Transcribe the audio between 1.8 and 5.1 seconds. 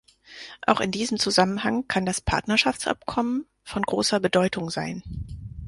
kann das Partnerschaftsabkommen von großer Bedeutung sein.